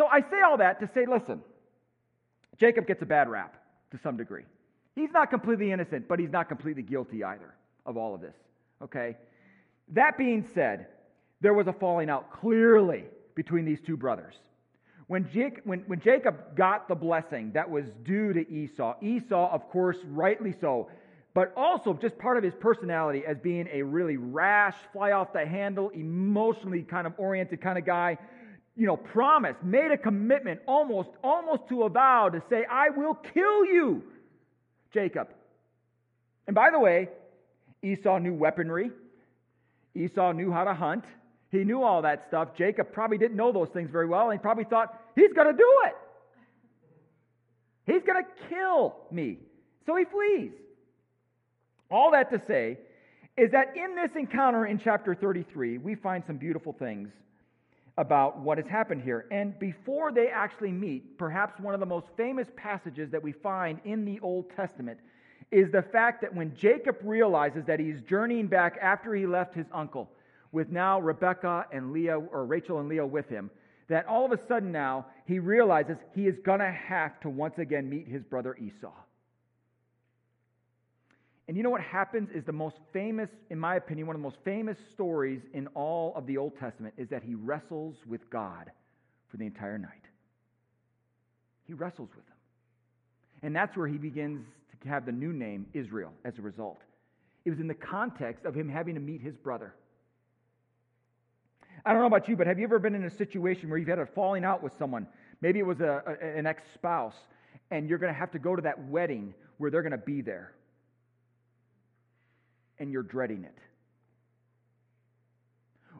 [0.00, 1.42] so I say all that to say, listen,
[2.58, 3.54] Jacob gets a bad rap
[3.90, 4.44] to some degree.
[4.94, 8.34] He's not completely innocent, but he's not completely guilty either of all of this.
[8.82, 9.18] Okay?
[9.88, 10.86] That being said,
[11.42, 14.36] there was a falling out clearly between these two brothers.
[15.06, 15.24] When,
[15.64, 20.54] when, when Jacob got the blessing that was due to Esau, Esau, of course, rightly
[20.62, 20.88] so,
[21.34, 25.44] but also just part of his personality as being a really rash, fly off the
[25.44, 28.16] handle, emotionally kind of oriented kind of guy,
[28.80, 33.12] you know, promised, made a commitment almost, almost to a vow to say, I will
[33.12, 34.02] kill you,
[34.94, 35.28] Jacob.
[36.46, 37.10] And by the way,
[37.82, 38.90] Esau knew weaponry.
[39.94, 41.04] Esau knew how to hunt.
[41.52, 42.56] He knew all that stuff.
[42.56, 45.58] Jacob probably didn't know those things very well, and he probably thought, he's going to
[45.58, 45.94] do it.
[47.84, 49.40] He's going to kill me.
[49.84, 50.52] So he flees.
[51.90, 52.78] All that to say
[53.36, 57.10] is that in this encounter in chapter 33, we find some beautiful things
[58.00, 59.26] about what has happened here.
[59.30, 63.78] And before they actually meet, perhaps one of the most famous passages that we find
[63.84, 64.98] in the Old Testament
[65.50, 69.66] is the fact that when Jacob realizes that he's journeying back after he left his
[69.70, 70.10] uncle,
[70.50, 73.50] with now Rebekah and Leah, or Rachel and Leah with him,
[73.88, 77.58] that all of a sudden now he realizes he is going to have to once
[77.58, 78.94] again meet his brother Esau.
[81.50, 84.24] And you know what happens is the most famous, in my opinion, one of the
[84.24, 88.70] most famous stories in all of the Old Testament is that he wrestles with God
[89.28, 90.04] for the entire night.
[91.66, 92.36] He wrestles with him.
[93.42, 94.46] And that's where he begins
[94.80, 96.78] to have the new name Israel as a result.
[97.44, 99.74] It was in the context of him having to meet his brother.
[101.84, 103.88] I don't know about you, but have you ever been in a situation where you've
[103.88, 105.04] had a falling out with someone?
[105.40, 107.16] Maybe it was a, a an ex spouse,
[107.72, 110.20] and you're going to have to go to that wedding where they're going to be
[110.20, 110.52] there
[112.80, 113.58] and you're dreading it.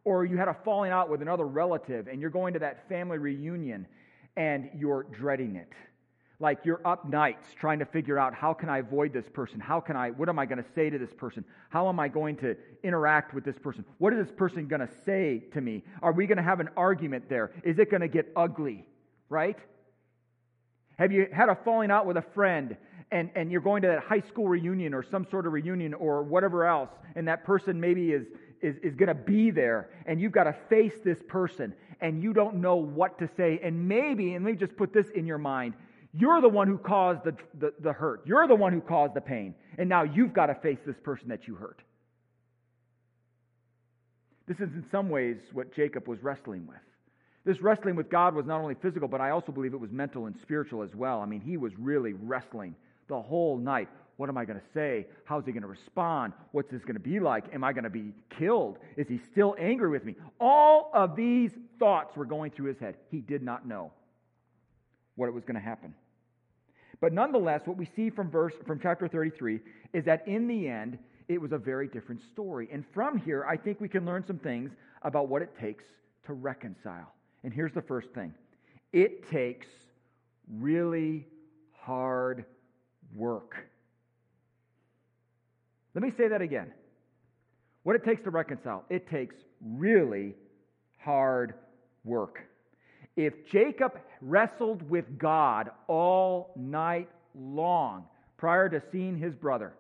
[0.03, 3.19] Or you had a falling out with another relative and you're going to that family
[3.19, 3.87] reunion
[4.37, 5.73] and you're dreading it.
[6.41, 9.61] Like you're up nights trying to figure out how can I avoid this person?
[9.61, 11.45] How can I, what am I going to say to this person?
[11.69, 13.85] How am I going to interact with this person?
[13.99, 15.85] What is this person going to say to me?
[16.01, 17.53] Are we going to have an argument there?
[17.63, 18.87] Is it going to get ugly?
[19.29, 19.59] Right?
[20.99, 22.77] Have you had a falling out with a friend
[23.13, 26.23] and, and you're going to that high school reunion or some sort of reunion or
[26.23, 28.27] whatever else, and that person maybe is,
[28.63, 32.33] is, is going to be there, and you've got to face this person, and you
[32.33, 33.61] don't know what to say.
[33.63, 35.75] And maybe, and let me just put this in your mind
[36.13, 39.21] you're the one who caused the, the, the hurt, you're the one who caused the
[39.21, 41.81] pain, and now you've got to face this person that you hurt.
[44.49, 46.79] This is in some ways what Jacob was wrestling with.
[47.45, 50.27] This wrestling with God was not only physical, but I also believe it was mental
[50.27, 51.21] and spiritual as well.
[51.21, 52.75] I mean, he was really wrestling
[53.11, 53.89] the whole night.
[54.17, 55.07] What am I going to say?
[55.25, 56.33] How's he going to respond?
[56.53, 57.45] What's this going to be like?
[57.53, 58.79] Am I going to be killed?
[58.97, 60.15] Is he still angry with me?
[60.39, 62.97] All of these thoughts were going through his head.
[63.11, 63.93] He did not know
[65.17, 65.95] what it was going to happen.
[67.01, 69.61] But nonetheless, what we see from verse from chapter 33
[69.93, 72.69] is that in the end, it was a very different story.
[72.71, 75.85] And from here, I think we can learn some things about what it takes
[76.27, 77.15] to reconcile.
[77.43, 78.35] And here's the first thing
[78.93, 79.67] it takes
[80.59, 81.27] really
[81.73, 82.45] hard
[83.15, 83.57] work.
[85.95, 86.73] Let me say that again.
[87.83, 90.35] What it takes to reconcile, it takes really
[90.99, 91.55] hard
[92.05, 92.41] work.
[93.17, 98.05] If Jacob wrestled with God all night long
[98.37, 99.73] prior to seeing his brother,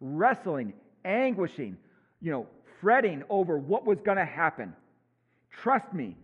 [0.00, 0.72] wrestling,
[1.04, 1.76] anguishing,
[2.20, 2.46] you know,
[2.80, 4.74] fretting over what was going to happen,
[5.50, 6.16] trust me,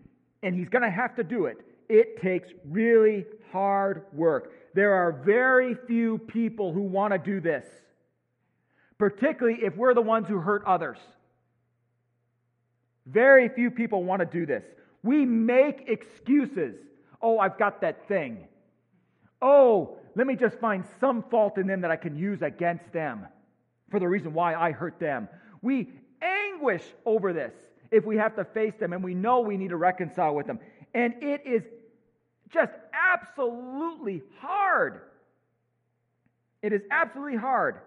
[0.43, 1.57] and he's going to have to do it.
[1.87, 4.51] It takes really hard work.
[4.73, 7.65] There are very few people who want to do this
[9.01, 10.99] particularly if we're the ones who hurt others.
[13.07, 14.63] Very few people want to do this.
[15.01, 16.75] We make excuses.
[17.19, 18.47] Oh, I've got that thing.
[19.41, 23.25] Oh, let me just find some fault in them that I can use against them
[23.89, 25.27] for the reason why I hurt them.
[25.63, 25.89] We
[26.21, 27.53] anguish over this
[27.89, 30.59] if we have to face them and we know we need to reconcile with them.
[30.93, 31.63] And it is
[32.53, 35.01] just absolutely hard.
[36.61, 37.79] It is absolutely hard.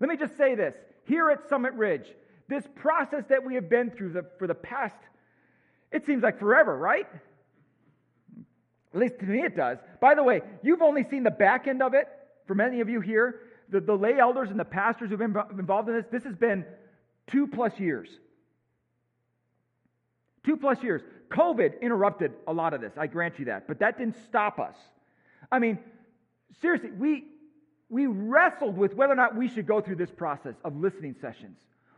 [0.00, 2.06] Let me just say this here at Summit Ridge,
[2.48, 4.98] this process that we have been through for the past,
[5.90, 7.06] it seems like forever, right?
[8.94, 9.78] At least to me it does.
[10.00, 12.08] By the way, you've only seen the back end of it
[12.46, 13.40] for many of you here.
[13.70, 16.64] The, the lay elders and the pastors who've been involved in this, this has been
[17.26, 18.08] two plus years.
[20.44, 21.02] Two plus years.
[21.30, 24.76] COVID interrupted a lot of this, I grant you that, but that didn't stop us.
[25.52, 25.78] I mean,
[26.62, 27.24] seriously, we,
[27.90, 31.56] we wrestled with whether or not we should go through this process of listening sessions.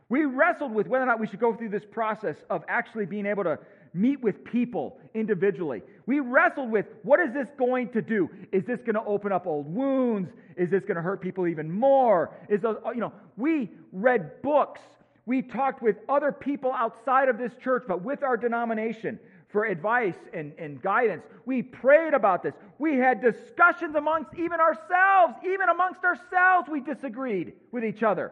[0.09, 3.25] We wrestled with whether or not we should go through this process of actually being
[3.25, 3.57] able to
[3.93, 5.81] meet with people individually.
[6.05, 8.29] We wrestled with what is this going to do?
[8.51, 10.29] Is this going to open up old wounds?
[10.57, 12.35] Is this going to hurt people even more?
[12.49, 14.81] Is those, uh, you know, we read books.
[15.25, 19.19] We talked with other people outside of this church, but with our denomination
[19.51, 21.23] for advice and, and guidance.
[21.45, 22.53] We prayed about this.
[22.79, 25.35] We had discussions amongst even ourselves.
[25.45, 28.31] Even amongst ourselves, we disagreed with each other.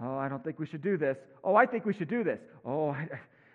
[0.00, 1.16] Oh, I don't think we should do this.
[1.42, 2.40] Oh, I think we should do this.
[2.64, 3.08] Oh, I,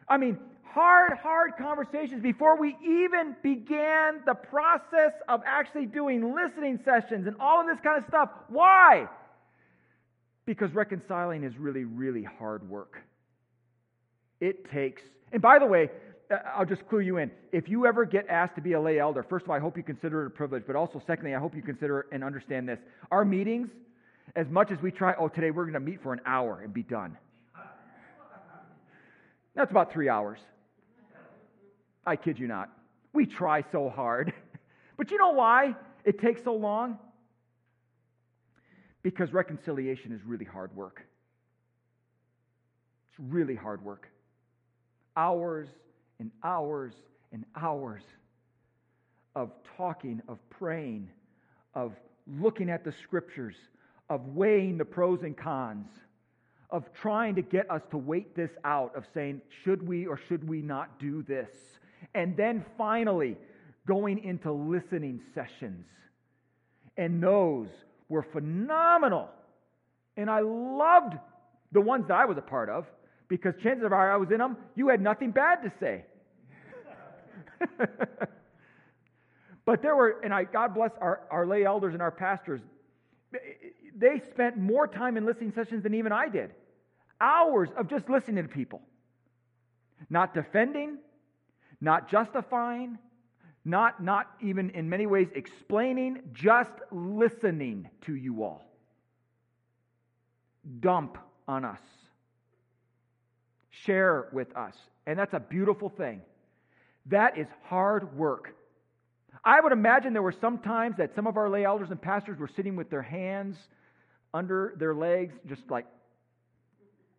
[0.08, 6.80] I mean, hard, hard conversations before we even began the process of actually doing listening
[6.84, 8.30] sessions and all of this kind of stuff.
[8.50, 9.08] Why?
[10.46, 12.98] Because reconciling is really, really hard work.
[14.40, 15.90] It takes, and by the way,
[16.32, 17.32] Uh, I'll just clue you in.
[17.52, 19.76] If you ever get asked to be a lay elder, first of all, I hope
[19.76, 22.80] you consider it a privilege, but also, secondly, I hope you consider and understand this.
[23.12, 23.70] Our meetings,
[24.36, 26.74] as much as we try, oh, today we're going to meet for an hour and
[26.74, 27.18] be done.
[29.56, 30.40] That's about three hours.
[32.06, 32.70] I kid you not.
[33.14, 34.34] We try so hard.
[34.98, 37.00] But you know why it takes so long?
[39.02, 41.02] Because reconciliation is really hard work.
[43.10, 44.08] It's really hard work.
[45.18, 45.70] Hours
[46.22, 46.94] and hours
[47.34, 48.04] and hours
[49.36, 51.10] of talking, of praying,
[51.74, 51.94] of
[52.40, 53.56] looking at the scriptures,
[54.10, 55.88] of weighing the pros and cons,
[56.70, 60.48] of trying to get us to wait this out, of saying, should we or should
[60.48, 61.50] we not do this?
[62.14, 63.36] And then finally,
[63.88, 65.86] going into listening sessions.
[66.98, 67.68] And those
[68.10, 69.28] were phenomenal.
[70.18, 71.16] And I loved
[71.72, 72.86] the ones that I was a part of
[73.28, 76.04] because chances are I was in them, you had nothing bad to say.
[79.66, 82.62] but there were, and I, God bless our, our lay elders and our pastors,
[83.96, 86.52] they spent more time in listening sessions than even I did.
[87.20, 88.82] Hours of just listening to people.
[90.10, 90.98] Not defending,
[91.80, 92.98] not justifying,
[93.64, 98.66] not, not even in many ways explaining, just listening to you all.
[100.80, 101.80] Dump on us.
[103.70, 104.76] Share with us.
[105.06, 106.22] And that's a beautiful thing.
[107.08, 108.56] That is hard work.
[109.44, 112.38] I would imagine there were some times that some of our lay elders and pastors
[112.38, 113.58] were sitting with their hands
[114.34, 115.86] under their legs, just like,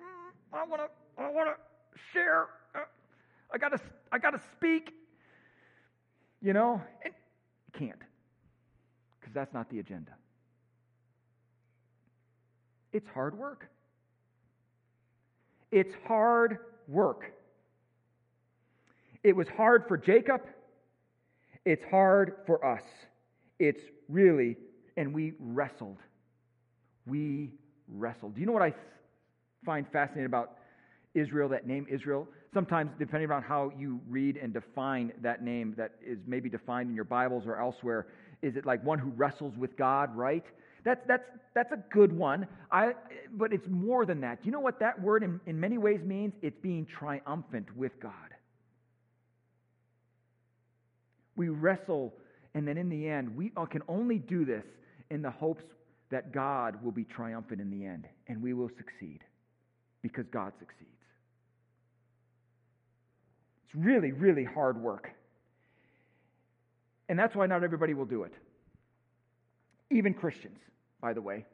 [0.01, 2.47] mm, I want to, I want to share.
[2.75, 2.81] Uh,
[3.53, 3.79] I gotta,
[4.13, 4.93] I gotta speak.
[6.41, 7.15] You know, and
[7.73, 8.01] can't,
[9.21, 10.13] because that's not the agenda.
[12.93, 13.69] It's hard work.
[15.71, 17.33] It's hard work.
[19.25, 20.43] It was hard for Jacob.
[21.65, 22.83] It's hard for us.
[23.59, 24.57] It's really,
[24.97, 25.99] and we wrestled.
[27.07, 27.51] We
[27.89, 28.35] wrestled.
[28.35, 28.75] Do you know what I
[29.65, 30.59] find fascinating about
[31.15, 32.27] Israel, that name Israel?
[32.53, 36.95] Sometimes, depending on how you read and define that name that is maybe defined in
[36.95, 38.09] your Bibles or elsewhere,
[38.43, 40.45] is it like one who wrestles with God, right?
[40.85, 42.47] That's, that's, that's a good one.
[42.71, 42.95] I,
[43.33, 44.43] but it's more than that.
[44.43, 46.35] Do you know what that word in, in many ways means?
[46.43, 48.13] It's being triumphant with God.
[51.37, 52.15] We wrestle,
[52.55, 54.65] and then in the end, we uh, can only do this
[55.11, 55.65] in the hopes
[56.11, 59.21] that God will be triumphant in the end, and we will succeed
[60.03, 60.91] because God succeeds.
[63.65, 65.11] It's really, really hard work.
[67.09, 68.33] And that's why not everybody will do it.
[69.91, 70.59] Even Christians,
[71.01, 71.45] by the way.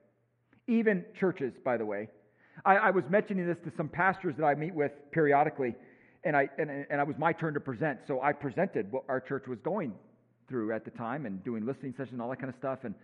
[0.66, 2.08] Even churches, by the way.
[2.64, 5.74] I, I was mentioning this to some pastors that I meet with periodically,
[6.24, 8.00] and, I, and, and it was my turn to present.
[8.06, 9.92] So I presented what our church was going
[10.48, 12.80] through at the time and doing listening sessions and all that kind of stuff.
[12.84, 12.94] And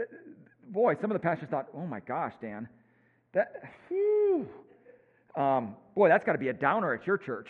[0.00, 0.04] uh,
[0.68, 2.68] boy, some of the pastors thought, oh my gosh, Dan,
[3.34, 3.52] that,
[3.88, 4.48] whew,
[5.36, 7.48] um, boy, that's got to be a downer at your church.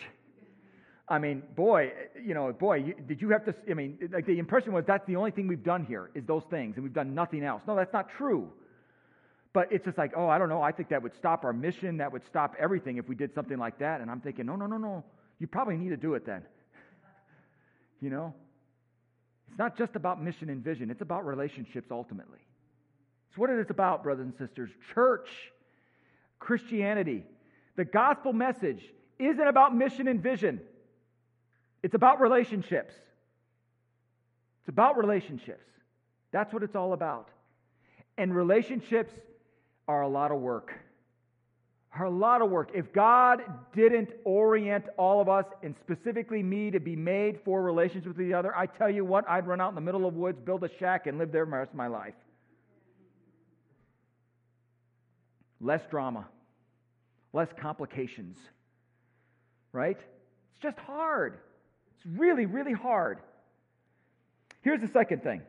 [1.09, 3.55] I mean, boy, you know, boy, you, did you have to?
[3.71, 6.43] I mean, like the impression was that's the only thing we've done here is those
[6.49, 7.61] things, and we've done nothing else.
[7.65, 8.49] No, that's not true.
[9.57, 10.61] But it's just like, oh, I don't know.
[10.61, 11.97] I think that would stop our mission.
[11.97, 14.01] That would stop everything if we did something like that.
[14.01, 15.03] And I'm thinking, no, no, no, no.
[15.39, 16.43] You probably need to do it then.
[17.99, 18.35] you know,
[19.49, 20.91] it's not just about mission and vision.
[20.91, 22.37] It's about relationships ultimately.
[23.29, 24.69] It's what it is about, brothers and sisters.
[24.93, 25.27] Church,
[26.37, 27.25] Christianity,
[27.77, 28.83] the gospel message
[29.17, 30.61] isn't about mission and vision.
[31.81, 32.93] It's about relationships.
[34.59, 35.65] It's about relationships.
[36.31, 37.29] That's what it's all about.
[38.19, 39.13] And relationships
[39.87, 40.73] are a lot of work.
[41.97, 42.71] Are a lot of work.
[42.75, 43.41] If God
[43.75, 48.33] didn't orient all of us, and specifically me, to be made for relations with the
[48.33, 50.63] other, I tell you what, I'd run out in the middle of the woods, build
[50.63, 52.13] a shack, and live there the rest of my life.
[55.59, 56.27] Less drama,
[57.33, 58.37] less complications,
[59.71, 59.97] right?
[60.51, 61.39] It's just hard.
[61.95, 63.19] It's really, really hard.
[64.61, 65.41] Here's the second thing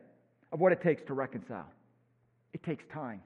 [0.51, 1.71] of what it takes to reconcile
[2.53, 3.21] it takes time.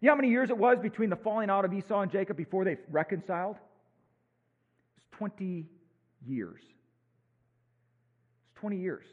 [0.00, 2.36] You know how many years it was between the falling out of Esau and Jacob
[2.36, 3.56] before they reconciled?
[3.56, 5.66] It was 20
[6.24, 6.60] years.
[6.60, 9.04] It's 20 years.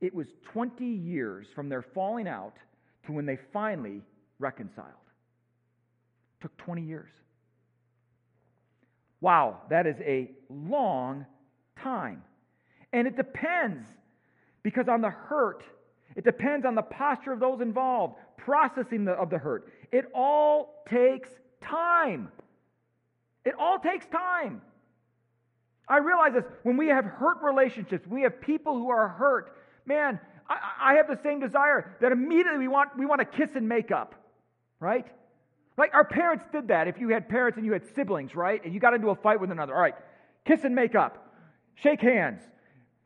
[0.00, 2.54] It was 20 years from their falling out
[3.06, 4.02] to when they finally
[4.38, 4.88] reconciled.
[6.38, 7.10] It took 20 years.
[9.20, 11.26] Wow, that is a long
[11.80, 12.22] time.
[12.92, 13.84] And it depends
[14.62, 15.62] because on the hurt,
[16.16, 19.72] it depends on the posture of those involved, processing the, of the hurt.
[19.90, 21.28] It all takes
[21.62, 22.30] time.
[23.44, 24.62] It all takes time.
[25.88, 29.56] I realize this when we have hurt relationships, we have people who are hurt.
[29.84, 33.50] Man, I, I have the same desire that immediately we want, we want to kiss
[33.56, 34.14] and make up,
[34.80, 35.06] right?
[35.76, 36.88] Like our parents did that.
[36.88, 38.64] If you had parents and you had siblings, right?
[38.64, 39.94] And you got into a fight with another, all right,
[40.44, 41.34] kiss and make up,
[41.74, 42.42] shake hands,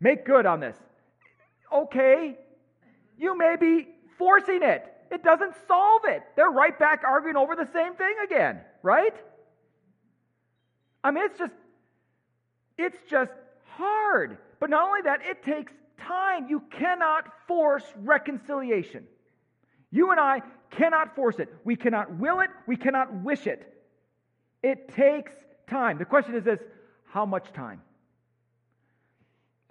[0.01, 0.77] make good on this.
[1.73, 2.37] Okay,
[3.19, 4.85] you may be forcing it.
[5.11, 6.23] It doesn't solve it.
[6.37, 9.15] They're right back arguing over the same thing again, right?
[11.05, 11.53] I mean, it's just,
[12.77, 13.31] it's just
[13.65, 14.39] hard.
[14.59, 16.49] But not only that, it takes time.
[16.49, 19.05] You cannot force reconciliation.
[19.91, 21.49] You and I cannot force it.
[21.65, 22.51] We cannot will it.
[22.67, 23.73] We cannot wish it.
[24.63, 25.33] It takes
[25.69, 25.99] time.
[25.99, 26.61] The question is this
[27.05, 27.83] how much time?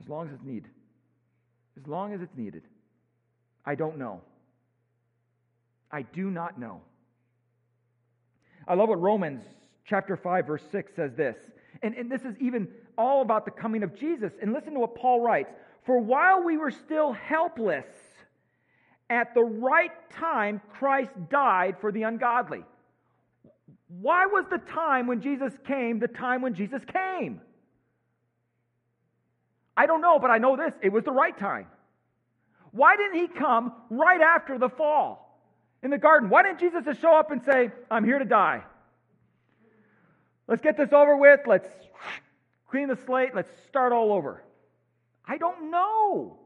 [0.01, 0.71] As long as it's needed.
[1.79, 2.63] As long as it's needed.
[3.65, 4.21] I don't know.
[5.95, 6.81] I do not know.
[8.67, 9.43] I love what Romans
[9.85, 11.37] chapter 5, verse 6 says this.
[11.81, 14.33] And, and this is even all about the coming of Jesus.
[14.41, 15.53] And listen to what Paul writes
[15.85, 17.85] For while we were still helpless,
[19.09, 22.65] at the right time, Christ died for the ungodly.
[23.87, 27.39] Why was the time when Jesus came the time when Jesus came?
[29.77, 31.67] I don't know, but I know this it was the right time.
[32.71, 35.24] Why didn't he come right after the fall
[35.85, 36.29] in the garden?
[36.29, 38.63] Why didn't Jesus just show up and say, I'm here to die?
[40.47, 41.41] Let's get this over with.
[41.45, 41.69] Let's
[42.71, 43.35] clean the slate.
[43.35, 44.43] Let's start all over.
[45.27, 46.39] I don't know.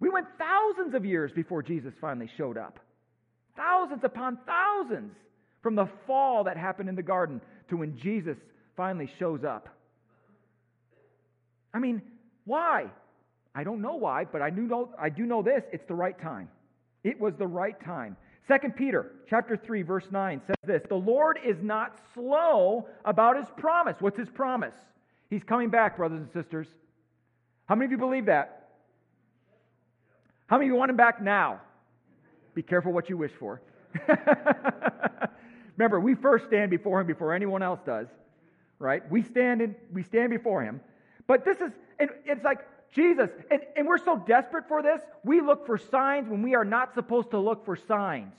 [0.00, 2.80] We went thousands of years before Jesus finally showed up.
[3.56, 5.14] Thousands upon thousands
[5.62, 8.38] from the fall that happened in the garden to when Jesus
[8.74, 9.68] finally shows up.
[11.74, 12.00] I mean,
[12.46, 12.86] why?
[13.54, 15.62] I don't know why, but I do know, I do know this.
[15.72, 16.48] It's the right time.
[17.04, 18.16] It was the right time.
[18.48, 23.48] 2 Peter chapter 3 verse 9 says this, "The Lord is not slow about his
[23.56, 24.74] promise." What's his promise?
[25.30, 26.68] He's coming back, brothers and sisters.
[27.66, 28.68] How many of you believe that?
[30.46, 31.60] How many of you want him back now?
[32.54, 33.62] Be careful what you wish for.
[35.78, 38.08] Remember, we first stand before him before anyone else does,
[38.78, 39.02] right?
[39.10, 40.80] We stand in, we stand before him.
[41.26, 42.58] But this is, and it's like
[42.92, 46.64] Jesus, and, and we're so desperate for this, we look for signs when we are
[46.64, 48.34] not supposed to look for signs.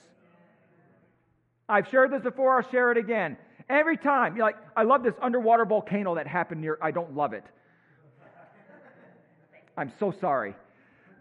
[1.67, 3.37] I've shared this before, I'll share it again.
[3.67, 7.33] Every time, you're like, I love this underwater volcano that happened near, I don't love
[7.33, 7.43] it.
[9.75, 10.53] I'm so sorry.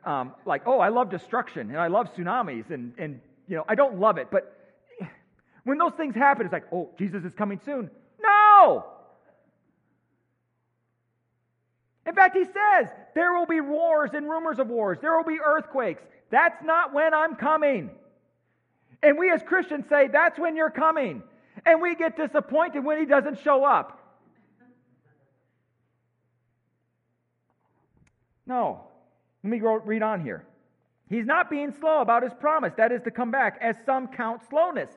[0.05, 3.77] Um, like, oh, I love destruction and I love tsunamis and, and, you know, I
[3.77, 4.29] don't love it.
[4.31, 4.59] But
[5.65, 7.91] when those things happen, it's like, oh, Jesus is coming soon.
[8.21, 8.85] No!
[12.07, 14.99] In fact, he says, there will be wars and rumors of wars.
[15.01, 16.03] There will be earthquakes.
[16.31, 17.91] That's not when I'm coming.
[19.03, 21.23] And we as Christians say, that's when you're coming.
[21.65, 23.99] And we get disappointed when he doesn't show up.
[28.47, 28.85] No.
[29.45, 30.45] Let me read on here.
[31.09, 34.41] He's not being slow about his promise, that is to come back, as some count
[34.49, 34.91] slowness.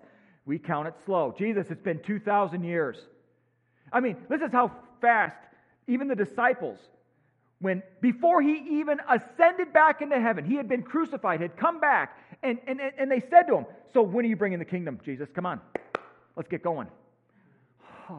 [0.45, 1.35] We count it slow.
[1.37, 2.97] Jesus, it's been 2,000 years.
[3.91, 5.37] I mean, this is how fast
[5.87, 6.79] even the disciples,
[7.65, 12.15] when before he even ascended back into heaven, he had been crucified, had come back,
[12.43, 15.29] and, and, and they said to him, So when are you bringing the kingdom, Jesus?
[15.33, 15.59] Come on,
[16.35, 16.87] let's get going.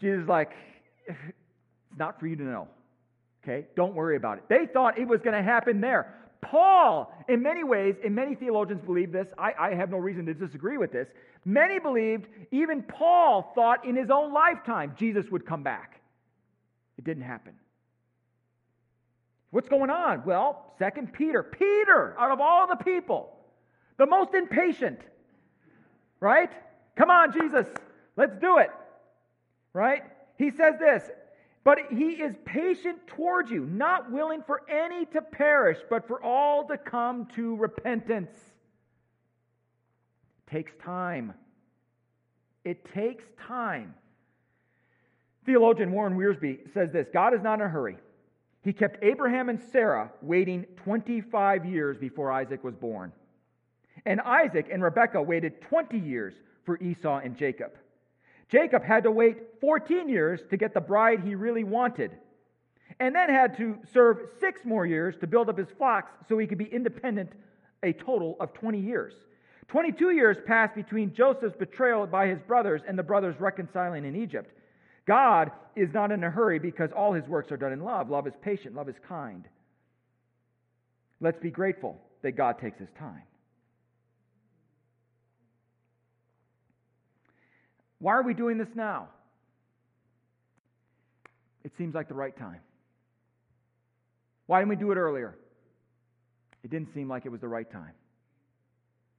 [0.00, 0.52] Jesus is like,
[1.06, 2.68] It's not for you to know.
[3.44, 3.66] Okay?
[3.76, 4.44] Don't worry about it.
[4.48, 6.14] They thought it was going to happen there.
[6.40, 10.34] Paul, in many ways, and many theologians believe this, I, I, have no reason to
[10.34, 11.08] disagree with this.
[11.44, 15.97] Many believed, even Paul thought in his own lifetime, Jesus would come back.
[16.98, 17.54] It didn't happen.
[19.50, 20.24] What's going on?
[20.26, 21.42] Well, Second Peter.
[21.42, 23.32] Peter, out of all the people,
[23.96, 25.00] the most impatient,
[26.20, 26.50] right?
[26.96, 27.66] Come on, Jesus,
[28.16, 28.70] let's do it,
[29.72, 30.02] right?
[30.36, 31.08] He says this
[31.68, 36.66] but he is patient towards you, not willing for any to perish, but for all
[36.68, 38.30] to come to repentance.
[40.46, 41.34] It takes time.
[42.64, 43.92] It takes time.
[45.48, 47.96] Theologian Warren Wiersbe says this God is not in a hurry.
[48.62, 53.12] He kept Abraham and Sarah waiting 25 years before Isaac was born.
[54.04, 56.34] And Isaac and Rebekah waited 20 years
[56.66, 57.72] for Esau and Jacob.
[58.50, 62.10] Jacob had to wait 14 years to get the bride he really wanted,
[63.00, 66.46] and then had to serve six more years to build up his flocks so he
[66.46, 67.32] could be independent
[67.82, 69.14] a total of 20 years.
[69.68, 74.52] 22 years passed between Joseph's betrayal by his brothers and the brothers reconciling in Egypt.
[75.08, 78.10] God is not in a hurry because all his works are done in love.
[78.10, 79.48] Love is patient, love is kind.
[81.20, 83.22] Let's be grateful that God takes his time.
[88.00, 89.08] Why are we doing this now?
[91.64, 92.60] It seems like the right time.
[94.46, 95.36] Why didn't we do it earlier?
[96.62, 97.92] It didn't seem like it was the right time.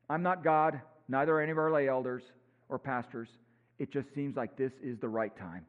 [0.08, 2.24] I'm not God, neither are any of our lay elders
[2.70, 3.28] or pastors.
[3.80, 5.66] It just seems like this is the right time.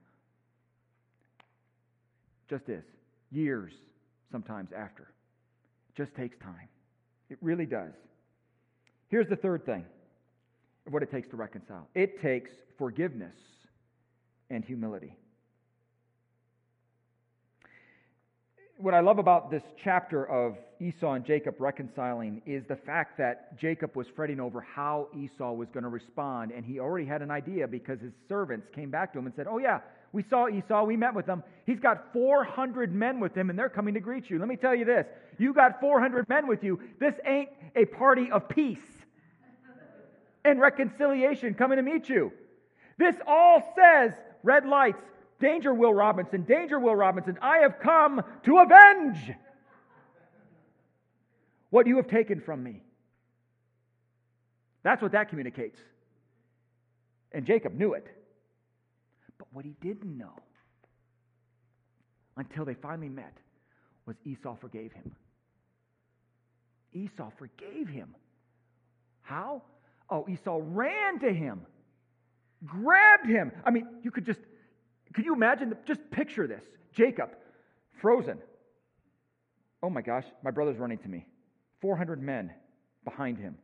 [2.50, 2.82] Just is.
[3.30, 3.72] Years
[4.32, 5.04] sometimes after.
[5.04, 6.68] It just takes time.
[7.30, 7.92] It really does.
[9.08, 9.84] Here's the third thing
[10.86, 13.34] of what it takes to reconcile it takes forgiveness
[14.50, 15.16] and humility.
[18.78, 23.58] What I love about this chapter of Esau and Jacob reconciling is the fact that
[23.58, 27.30] Jacob was fretting over how Esau was going to respond, and he already had an
[27.30, 29.80] idea because his servants came back to him and said, Oh, yeah,
[30.12, 31.42] we saw Esau, we met with him.
[31.66, 34.38] He's got 400 men with him, and they're coming to greet you.
[34.38, 35.06] Let me tell you this
[35.38, 36.80] you got 400 men with you.
[36.98, 38.78] This ain't a party of peace
[40.44, 42.32] and reconciliation coming to meet you.
[42.98, 45.02] This all says red lights,
[45.38, 47.38] danger, Will Robinson, danger, Will Robinson.
[47.40, 49.32] I have come to avenge
[51.70, 52.82] what you have taken from me.
[54.82, 55.78] That's what that communicates.
[57.32, 58.06] And Jacob knew it.
[59.52, 60.34] What he didn't know
[62.36, 63.36] until they finally met
[64.06, 65.14] was Esau forgave him.
[66.92, 68.14] Esau forgave him.
[69.22, 69.62] How?
[70.08, 71.60] Oh, Esau ran to him,
[72.66, 73.52] grabbed him.
[73.64, 74.40] I mean, you could just,
[75.14, 75.76] could you imagine?
[75.86, 77.30] Just picture this Jacob,
[78.00, 78.38] frozen.
[79.82, 81.26] Oh my gosh, my brother's running to me.
[81.80, 82.52] 400 men
[83.04, 83.56] behind him.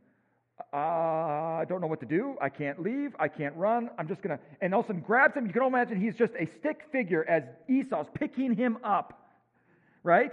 [0.77, 2.37] Uh, I don't know what to do.
[2.41, 3.17] I can't leave.
[3.19, 3.89] I can't run.
[3.99, 4.45] I'm just going to.
[4.61, 5.47] And all of a sudden grabs him.
[5.47, 9.19] You can all imagine he's just a stick figure as Esau's picking him up.
[10.03, 10.33] Right?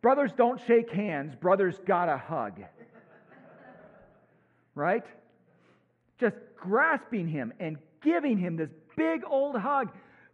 [0.00, 2.60] Brothers don't shake hands, brothers gotta hug
[4.74, 5.04] right?
[6.18, 9.90] Just grasping him and giving him this big old hug.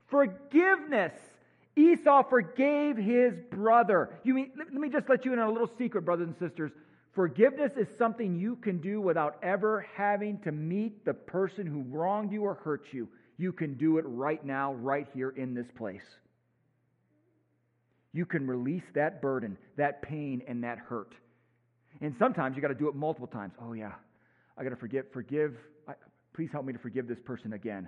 [0.08, 1.12] Forgiveness.
[1.76, 4.10] Esau forgave his brother.
[4.24, 6.72] You mean, let me just let you in on a little secret, brothers and sisters.
[7.20, 12.32] Forgiveness is something you can do without ever having to meet the person who wronged
[12.32, 13.10] you or hurt you.
[13.36, 16.00] You can do it right now, right here in this place.
[18.14, 21.12] You can release that burden, that pain, and that hurt.
[22.00, 23.52] And sometimes you got to do it multiple times.
[23.60, 23.92] Oh, yeah,
[24.56, 25.04] I got to forgive.
[25.12, 25.56] Forgive.
[26.32, 27.86] Please help me to forgive this person again.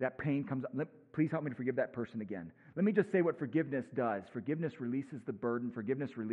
[0.00, 0.88] That pain comes up.
[1.12, 2.50] Please help me to forgive that person again.
[2.74, 4.24] Let me just say what forgiveness does.
[4.32, 5.70] Forgiveness releases the burden.
[5.72, 6.22] Forgiveness releases